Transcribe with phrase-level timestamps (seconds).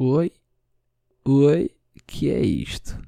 [0.00, 0.30] Oi?
[1.24, 1.70] Oi?
[2.06, 3.02] Que é isto?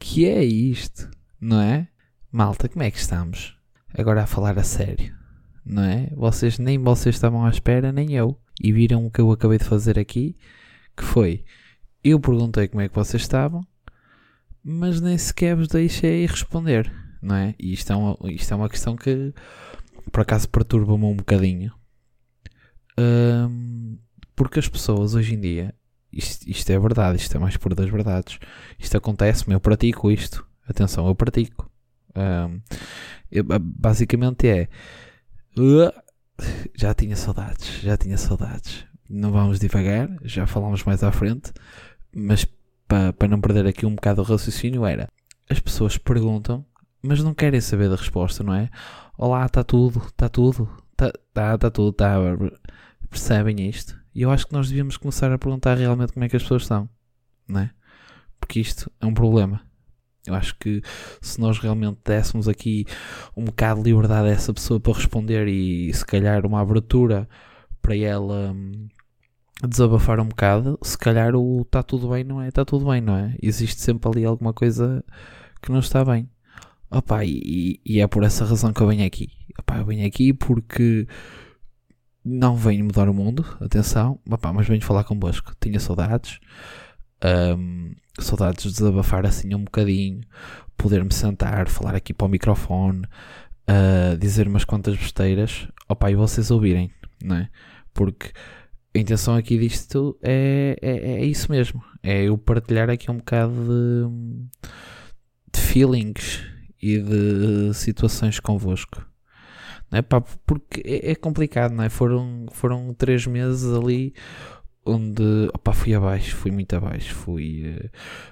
[0.00, 1.08] Que é isto?
[1.40, 1.86] Não é?
[2.32, 3.56] Malta, como é que estamos?
[3.96, 5.14] Agora a falar a sério,
[5.64, 6.10] não é?
[6.16, 8.36] Vocês nem vocês estavam à espera, nem eu.
[8.60, 10.36] E viram o que eu acabei de fazer aqui,
[10.96, 11.44] que foi
[12.02, 13.64] eu perguntei como é que vocês estavam,
[14.60, 16.92] mas nem sequer vos deixei responder,
[17.22, 17.54] não é?
[17.60, 19.32] E isto é uma, isto é uma questão que
[20.10, 21.72] por acaso perturba-me um bocadinho.
[22.98, 23.98] Um,
[24.34, 25.77] porque as pessoas hoje em dia,
[26.18, 28.38] isto, isto, é verdade, isto é mais por das verdades.
[28.78, 30.44] Isto acontece-me, eu pratico isto.
[30.68, 31.70] Atenção, eu pratico.
[32.16, 32.60] Um,
[33.30, 34.68] eu, basicamente é.
[36.74, 38.84] Já tinha saudades, já tinha saudades.
[39.08, 41.52] Não vamos devagar, já falamos mais à frente,
[42.14, 42.44] mas
[42.86, 45.08] para pa não perder aqui um bocado o raciocínio era.
[45.48, 46.64] As pessoas perguntam,
[47.02, 48.68] mas não querem saber da resposta, não é?
[49.16, 52.16] Olá, está tudo, está tudo, está tá, tá tudo, está.
[53.08, 53.98] Percebem isto?
[54.14, 56.62] E eu acho que nós devíamos começar a perguntar realmente como é que as pessoas
[56.62, 56.88] estão,
[57.46, 57.70] não é?
[58.40, 59.60] Porque isto é um problema.
[60.26, 60.82] Eu acho que
[61.22, 62.84] se nós realmente dessemos aqui
[63.36, 67.28] um bocado de liberdade a essa pessoa para responder e se calhar uma abertura
[67.80, 68.88] para ela hum,
[69.66, 73.16] desabafar um bocado, se calhar o está tudo bem não é está tudo bem, não
[73.16, 73.34] é?
[73.42, 75.02] Existe sempre ali alguma coisa
[75.62, 76.28] que não está bem.
[76.90, 79.28] Opa, e, e é por essa razão que eu venho aqui.
[79.58, 81.06] Opa, eu venho aqui porque
[82.24, 85.54] não venho mudar o mundo, atenção, opa, mas venho falar convosco.
[85.60, 86.38] Tinha saudades.
[87.24, 90.20] Um, saudades de desabafar assim um bocadinho,
[90.76, 93.04] poder-me sentar, falar aqui para o microfone,
[93.68, 96.90] uh, dizer umas quantas besteiras, opa, e vocês ouvirem,
[97.22, 97.48] não é?
[97.92, 98.32] Porque
[98.94, 103.52] a intenção aqui disto é, é, é isso mesmo, é eu partilhar aqui um bocado
[103.52, 104.70] de,
[105.52, 106.42] de feelings
[106.80, 109.04] e de situações convosco.
[109.90, 111.88] Não é, pá, porque é, é complicado, não é?
[111.88, 114.14] Foram, foram três meses ali
[114.84, 115.22] onde
[115.52, 117.90] opa, fui abaixo, fui muito abaixo, fui uh,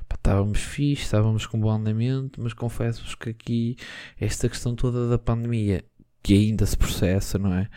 [0.08, 3.76] pá, estávamos fixe, estávamos com bom andamento, mas confesso-vos que aqui
[4.18, 5.84] esta questão toda da pandemia
[6.22, 7.68] que ainda se processa, não é?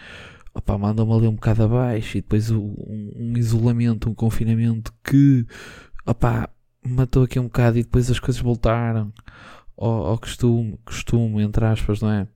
[0.54, 2.74] Opa, mandam-me ali um bocado abaixo e depois um,
[3.16, 5.46] um isolamento, um confinamento que
[6.06, 6.50] opa,
[6.84, 9.14] matou aqui um bocado e depois as coisas voltaram
[9.78, 12.28] ao, ao costume, costume, entre aspas, não é?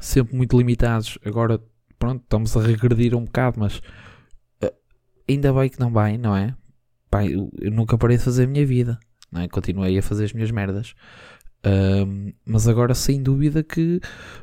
[0.00, 1.18] Sempre muito limitados.
[1.24, 1.60] Agora,
[1.98, 3.80] pronto, estamos a regredir um bocado, mas
[5.28, 6.54] ainda bem que não vai, não é?
[7.10, 8.98] Pai, eu, nunca parei de fazer a minha vida,
[9.30, 9.48] não é?
[9.48, 10.94] Continuei a fazer as minhas merdas.
[11.66, 13.98] Um, mas agora sem dúvida que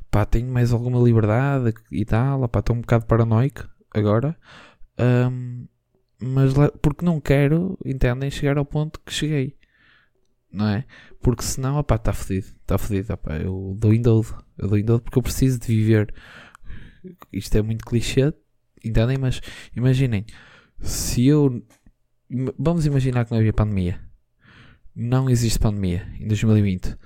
[0.10, 4.36] pá, tenho mais alguma liberdade e tal, pá, estou um bocado paranoico agora.
[5.00, 5.68] Um,
[6.20, 9.56] mas porque não quero, entendem, chegar ao ponto que cheguei.
[10.52, 10.86] Não é?
[11.22, 15.18] Porque senão, opá, está fodido, está fodido, opá, eu dou indoldo, eu dou indoldo porque
[15.18, 16.14] eu preciso de viver.
[17.32, 18.34] Isto é muito clichê,
[18.84, 19.18] entendem?
[19.18, 19.42] Mas
[19.76, 20.26] imaginem,
[20.80, 21.64] se eu.
[22.58, 24.00] Vamos imaginar que não havia pandemia.
[24.96, 26.98] Não existe pandemia em 2020.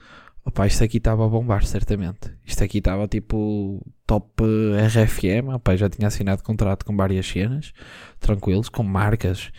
[0.44, 2.32] Opa, isto aqui estava a bombar, certamente.
[2.46, 4.44] Isto aqui estava tipo top
[4.88, 5.50] RFM.
[5.56, 7.74] Opa, já tinha assinado contrato com várias cenas,
[8.20, 9.52] tranquilos, com marcas,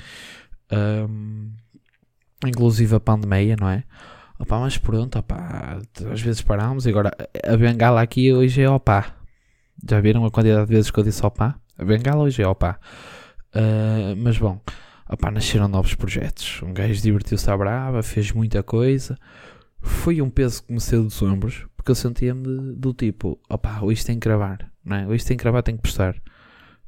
[0.72, 1.52] um,
[2.44, 3.84] inclusive a pandemia, não é?
[4.38, 5.80] Opa, mas pronto, opa,
[6.12, 7.10] às vezes parámos e agora
[7.42, 9.14] a bengala aqui hoje é opa.
[9.88, 11.58] Já viram a quantidade de vezes que eu disse opa?
[11.78, 12.78] A bengala hoje é opa.
[13.54, 14.60] Uh, mas bom,
[15.08, 16.60] opá, nasceram novos projetos.
[16.62, 19.16] Um gajo divertiu-se à brava, fez muita coisa.
[19.80, 24.04] Foi um peso que me saiu dos ombros, porque eu sentia-me do tipo: opá, hoje
[24.04, 25.06] tem que gravar, não é?
[25.06, 26.16] Hoje tem que gravar, tem que postar.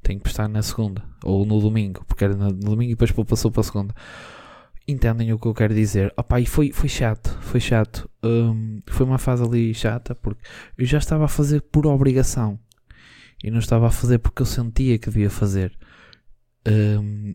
[0.03, 3.51] Tem que postar na segunda, ou no domingo, porque era no domingo e depois passou
[3.51, 3.95] para a segunda.
[4.91, 6.15] Entendem o que eu quero dizer?
[6.17, 8.09] Opá, e foi, foi chato, foi chato.
[8.25, 10.41] Um, foi uma fase ali chata, porque
[10.79, 12.59] eu já estava a fazer por obrigação
[13.45, 15.77] e não estava a fazer porque eu sentia que devia fazer.
[16.67, 17.35] Um,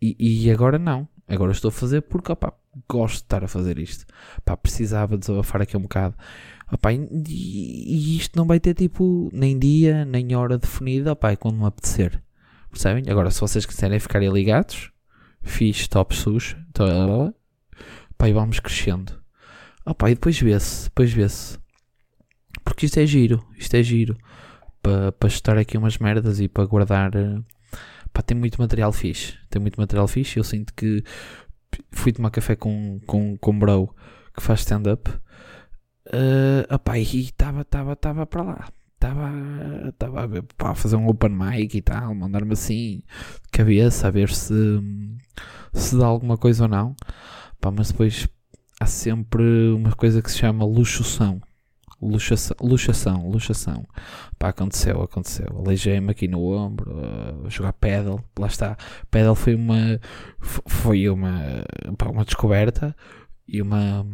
[0.00, 1.06] e, e, agora não.
[1.28, 2.54] Agora estou a fazer porque opa,
[2.88, 4.06] gosto de estar a fazer isto.
[4.42, 6.14] Pá, precisava desabafar aqui um bocado.
[6.72, 11.12] Opa, e, e, isto não vai ter tipo nem dia, nem hora definida.
[11.12, 12.22] Opa, é quando me apetecer.
[12.70, 13.04] Percebem?
[13.10, 14.90] Agora, se vocês quiserem ficarem ligados,
[15.44, 16.56] fiz top sus.
[18.18, 19.22] Pá, e vamos crescendo.
[19.86, 20.84] Opa, e depois vê-se.
[20.84, 21.58] Depois vê-se.
[22.64, 23.44] Porque isto é giro.
[23.56, 24.16] Isto é giro.
[24.82, 27.14] Para pa estar aqui umas merdas e para guardar.
[27.14, 27.44] Uh,
[28.12, 29.38] pá, tem muito material fixe.
[29.50, 30.38] Tem muito material fixe.
[30.38, 31.04] Eu sinto que
[31.92, 33.94] fui tomar café com, com, com um bro
[34.34, 35.10] que faz stand-up.
[36.06, 38.68] Uh, e estava estava estava para lá.
[39.88, 40.28] Estava
[40.58, 43.02] a fazer um open mic e tal, mandar-me assim
[43.42, 44.54] de cabeça a ver se,
[45.72, 46.94] se dá alguma coisa ou não.
[47.60, 48.28] Pá, mas depois
[48.80, 49.42] há sempre
[49.72, 51.40] uma coisa que se chama luxução.
[52.02, 53.86] Luxação, luxação, luxação.
[54.38, 55.46] Pá, aconteceu, aconteceu.
[55.56, 58.22] Aleijei-me aqui no ombro, uh, jogar pedal.
[58.38, 58.76] Lá está.
[59.10, 59.98] Pedal foi uma,
[60.40, 61.64] foi uma,
[61.96, 62.94] pá, uma descoberta
[63.48, 64.06] e uma,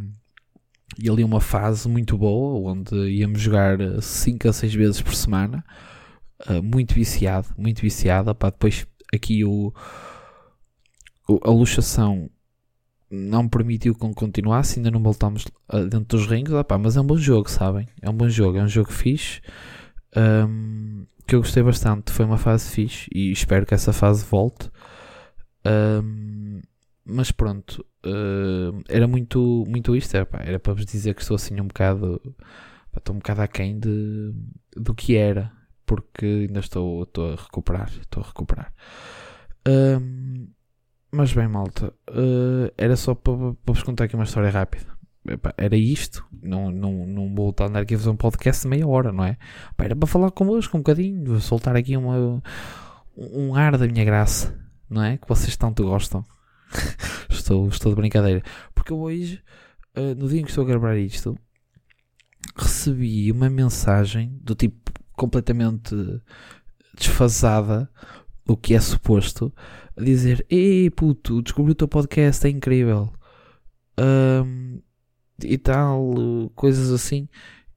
[0.98, 5.64] e ali uma fase muito boa onde íamos jogar 5 a 6 vezes por semana.
[6.48, 8.34] Uh, muito viciado, muito viciado.
[8.34, 9.72] Pá, depois aqui o,
[11.28, 12.30] o a luxação
[13.10, 15.44] não permitiu que continuasse, ainda não voltámos
[15.90, 17.88] dentro dos rings, opá, mas é um bom jogo, sabem?
[18.00, 19.40] É um bom jogo, é um jogo fixe
[20.16, 22.12] um, que eu gostei bastante.
[22.12, 24.70] Foi uma fase fixe e espero que essa fase volte.
[25.64, 26.60] Um,
[27.04, 31.34] mas pronto, uh, era muito, muito isto, era, pá, era para vos dizer que estou
[31.34, 32.20] assim um bocado,
[32.92, 34.32] pá, estou um bocado aquém de,
[34.76, 35.52] do que era,
[35.86, 38.72] porque ainda estou, estou a recuperar, estou a recuperar.
[39.66, 40.48] Um,
[41.12, 44.86] mas bem, malta, uh, era só para, para vos contar aqui uma história rápida.
[45.28, 48.62] Epá, era isto, não, não, não vou estar a andar aqui a fazer um podcast
[48.62, 49.36] de meia hora, não é?
[49.72, 52.42] Epá, era para falar convosco um bocadinho, soltar aqui uma,
[53.16, 54.58] um ar da minha graça,
[54.88, 55.18] não é?
[55.18, 56.24] Que vocês tanto gostam.
[57.50, 58.42] Estou, estou de brincadeira.
[58.74, 59.42] Porque hoje,
[59.96, 61.36] uh, no dia em que estou a gravar isto,
[62.56, 65.94] recebi uma mensagem do tipo completamente
[66.94, 67.90] desfasada
[68.46, 69.52] do que é suposto
[69.96, 73.12] a dizer: Ei puto, descobri o teu podcast, é incrível.
[73.98, 74.80] Um,
[75.42, 76.14] e tal,
[76.54, 77.28] coisas assim.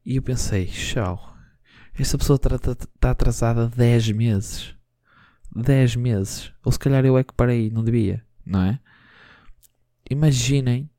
[0.05, 1.35] E eu pensei: Tchau,
[1.97, 4.75] esta pessoa está tá atrasada 10 meses.
[5.55, 6.51] 10 meses.
[6.63, 8.79] Ou se calhar eu é que parei, não devia, não é?
[10.09, 10.89] Imaginem,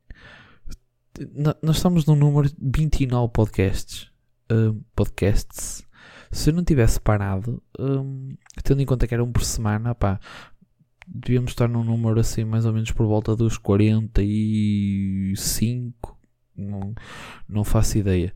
[1.61, 4.09] nós estamos no número 29 podcasts.
[4.51, 5.85] Uh, podcasts.
[6.31, 10.19] Se eu não tivesse parado, um, tendo em conta que era um por semana, pá,
[11.07, 16.17] devíamos estar num número assim, mais ou menos por volta dos 45.
[16.57, 16.95] Não,
[17.47, 18.33] não faço ideia.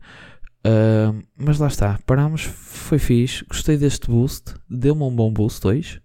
[0.66, 6.02] Uh, mas lá está, parámos, foi fixe, gostei deste boost, deu-me um bom boost hoje.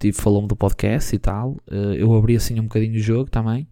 [0.00, 1.52] Tipo, falou-me do podcast e tal.
[1.70, 3.68] Uh, eu abri assim um bocadinho o jogo também.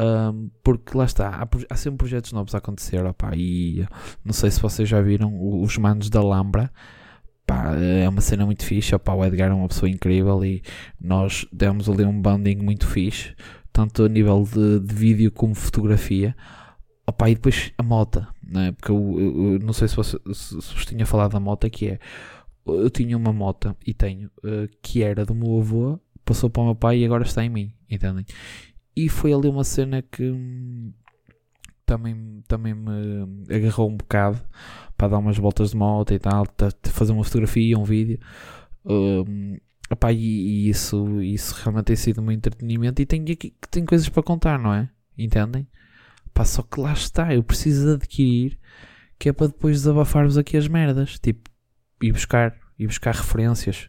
[0.00, 3.04] Um, porque lá está, há, há, sempre projetos novos a acontecer.
[3.04, 3.86] Opa, e
[4.24, 5.30] não sei se vocês já viram
[5.62, 6.70] os manos da Lambra
[7.46, 8.94] pá, é uma cena muito fixe.
[8.94, 10.62] Opa, o Edgar é uma pessoa incrível e
[11.00, 13.34] nós demos ali um banding muito fixe,
[13.72, 16.34] tanto a nível de, de vídeo como fotografia.
[17.06, 18.72] Opa, e depois a moto, né?
[18.72, 21.88] porque eu, eu, eu não sei se, você, se vos tinha falado da moto, que
[21.88, 21.98] é
[22.66, 26.66] eu tinha uma moto e tenho uh, que era do meu avô, passou para o
[26.66, 28.24] meu pai e agora está em mim, entendem?
[28.94, 30.92] E foi ali uma cena que hum,
[31.86, 34.40] também, também me agarrou um bocado
[34.96, 36.46] para dar umas voltas de moto e tal,
[36.84, 38.18] fazer uma fotografia, um vídeo.
[38.84, 39.56] Um,
[39.90, 43.24] epá, e, e, isso, isso realmente tem sido um entretenimento e tenho,
[43.70, 44.88] tenho coisas para contar, não é?
[45.16, 45.66] Entendem?
[46.26, 48.58] Epá, só que lá está, eu preciso adquirir
[49.18, 51.18] que é para depois desabafar-vos aqui as merdas.
[51.18, 51.48] Tipo,
[52.02, 53.88] ir buscar, ir buscar referências.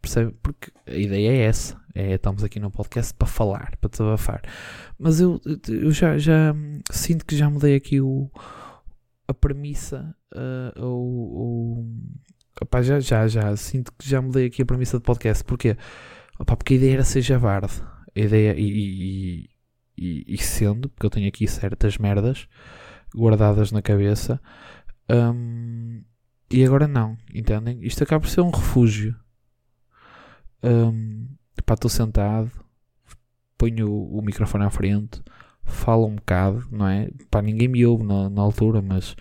[0.00, 0.34] Percebe?
[0.42, 1.80] Porque a ideia é essa.
[1.94, 4.42] É, estamos aqui no podcast para falar, para desabafar.
[4.98, 6.54] Mas eu, eu já, já
[6.90, 8.30] sinto que já mudei aqui o,
[9.26, 10.14] a premissa.
[10.34, 11.86] Uh, o, o,
[12.60, 15.42] opá, já, já, já sinto que já mudei aqui a premissa do podcast.
[15.44, 15.76] Porquê?
[16.38, 17.82] Opá, porque a ideia era ser javarde.
[18.14, 19.50] A ideia, e, e,
[19.96, 22.46] e, e, sendo, porque eu tenho aqui certas merdas
[23.14, 24.40] guardadas na cabeça.
[25.10, 26.02] Um,
[26.50, 27.80] e agora não, entendem?
[27.82, 29.16] Isto acaba por ser um refúgio.
[30.62, 31.26] Um,
[31.64, 32.50] pá, estou sentado,
[33.58, 35.22] ponho o, o, microfone à frente,
[35.64, 37.10] falo um bocado, não é?
[37.30, 39.16] Pá, ninguém me ouve na, na altura, mas,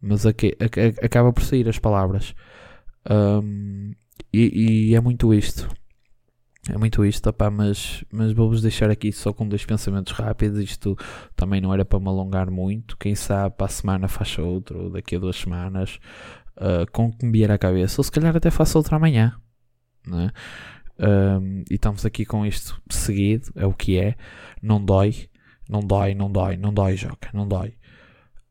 [0.00, 2.34] mas aqui, a, a, acaba por sair as palavras.
[3.08, 3.92] Um,
[4.32, 5.68] e, e, é muito isto.
[6.68, 10.58] É muito isto, opá, mas, mas vou-vos deixar aqui só com dois pensamentos rápidos.
[10.58, 10.96] Isto
[11.36, 12.96] também não era para me alongar muito.
[12.98, 16.00] Quem sabe para a semana faça outro, ou daqui a duas semanas,
[16.56, 18.00] uh, com que me vier à cabeça.
[18.00, 19.34] Ou se calhar até faça outro amanhã.
[20.08, 20.30] É?
[20.98, 24.16] Um, e estamos aqui com isto seguido, é o que é.
[24.62, 25.28] Não dói,
[25.68, 27.74] não dói, não dói, não dói, Joca, não dói.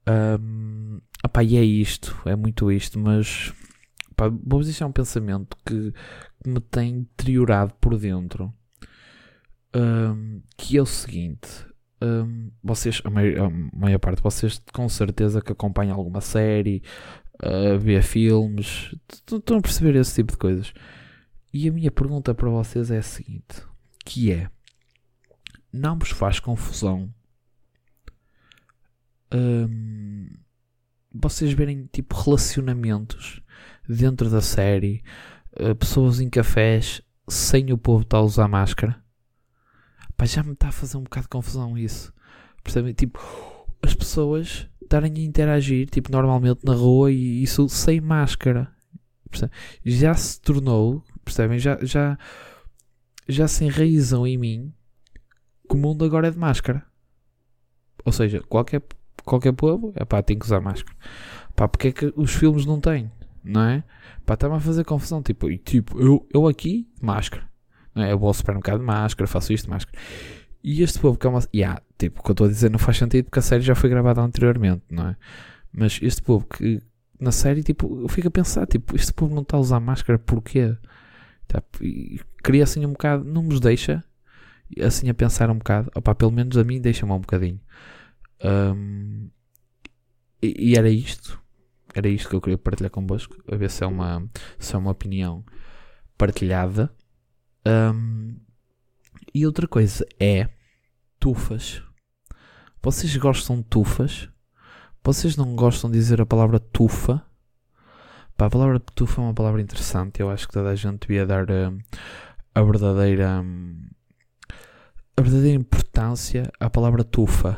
[0.07, 0.99] Um,
[1.43, 3.51] e é isto, é muito isto, mas
[4.17, 5.91] vou-vos deixar um pensamento que,
[6.43, 8.53] que, me tem deteriorado por dentro.
[9.75, 11.49] Um, que é o seguinte:
[12.01, 16.83] um, vocês, a maior, a maior, parte de vocês, com certeza que acompanham alguma série,
[17.43, 18.95] uh, vê filmes,
[19.31, 20.73] estão a perceber esse tipo de coisas.
[21.53, 23.63] E a minha pergunta para vocês é a seguinte:
[24.03, 24.49] que é
[25.71, 27.13] não vos faz confusão
[29.33, 30.29] hum,
[31.13, 33.41] vocês verem tipo relacionamentos
[33.87, 35.03] dentro da série,
[35.59, 39.03] uh, pessoas em cafés sem o povo estar a usar máscara?
[40.17, 42.13] Pá, já me está a fazer um bocado de confusão isso.
[42.63, 42.93] Percebem?
[42.93, 43.19] Tipo,
[43.81, 48.71] as pessoas estarem a interagir, tipo, normalmente na rua e isso sem máscara.
[49.83, 51.59] Já se tornou, percebem?
[51.59, 52.17] Já, já,
[53.27, 54.73] já se enraizam em mim
[55.67, 56.85] que o mundo agora é de máscara.
[58.05, 58.81] Ou seja, qualquer,
[59.23, 60.95] qualquer povo, é pá, tem que usar máscara.
[61.55, 63.11] Pá, porque é que os filmes não têm?
[63.43, 63.83] Não é?
[64.25, 65.21] Pá, está-me a fazer confusão.
[65.21, 67.49] Tipo, tipo eu, eu aqui, máscara.
[67.93, 68.11] Não é?
[68.11, 69.97] Eu vou ao supermercado de máscara, faço isto, máscara.
[70.67, 71.47] E este povo que é uma.
[71.53, 73.75] Yeah, tipo, o que eu estou a dizer não faz sentido porque a série já
[73.75, 75.15] foi gravada anteriormente, não é?
[75.71, 76.81] Mas este povo que
[77.19, 80.17] na série, tipo, eu fico a pensar, tipo, este povo não está a usar máscara
[80.17, 80.75] porquê?
[81.47, 81.61] Tá,
[82.43, 84.03] queria assim um bocado, não nos deixa
[84.81, 87.61] assim a pensar um bocado, opá, pelo menos a mim deixa-me um bocadinho.
[88.43, 89.29] Um,
[90.41, 91.39] e, e, era isto,
[91.93, 94.89] era isto que eu queria partilhar convosco, a ver se é uma, se é uma
[94.89, 95.45] opinião
[96.17, 96.91] partilhada.
[97.67, 98.44] Um,
[99.33, 100.49] e outra coisa é
[101.19, 101.81] tufas.
[102.81, 104.29] Vocês gostam de tufas?
[105.03, 107.23] Vocês não gostam de dizer a palavra tufa?
[108.37, 110.19] Pá, a palavra tufa é uma palavra interessante.
[110.19, 111.77] Eu acho que toda a gente devia dar uh,
[112.53, 113.87] a verdadeira um,
[115.17, 117.57] a verdadeira importância à palavra tufa.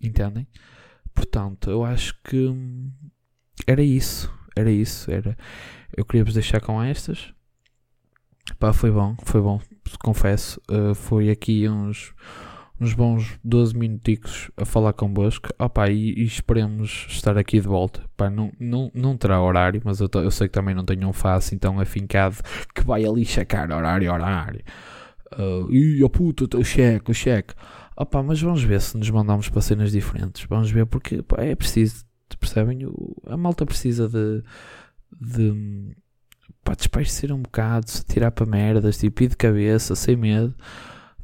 [0.00, 0.46] Entendem?
[1.14, 2.90] Portanto, eu acho que hum,
[3.66, 4.32] era isso.
[4.56, 5.10] Era isso.
[5.10, 5.36] Era.
[5.96, 7.34] Eu queria vos deixar com estas.
[8.58, 9.60] Pá, foi bom, foi bom,
[10.02, 10.60] confesso.
[10.70, 12.12] Uh, foi aqui uns,
[12.80, 15.48] uns bons 12 minuticos a falar convosco.
[15.58, 18.02] Opa, e, e esperemos estar aqui de volta.
[18.16, 21.12] Pá, não, não, não terá horário, mas eu, eu sei que também não tenho um
[21.12, 22.36] face então afincado
[22.74, 24.62] que vai ali checar horário, horário.
[25.32, 27.54] Uh, Ih, a puta, o cheque, o cheque.
[27.96, 30.46] Opa, mas vamos ver se nos mandamos para cenas diferentes.
[30.48, 32.04] Vamos ver porque pá, é preciso,
[32.38, 32.80] percebem?
[33.26, 34.42] A malta precisa de,
[35.20, 35.94] de
[36.64, 40.54] pá, desparecer um bocado, se tirar para merdas, tipo, ir de cabeça, sem medo,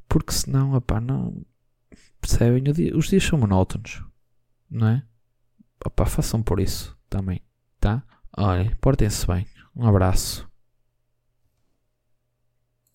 [0.09, 1.45] porque senão, opá, não.
[2.21, 2.65] Percebem?
[2.95, 4.03] Os dias são monótonos,
[4.71, 5.03] não é?
[5.85, 7.41] Opá, façam por isso também,
[7.79, 8.03] tá?
[8.37, 9.47] Olhem, portem-se bem.
[9.75, 10.49] Um abraço.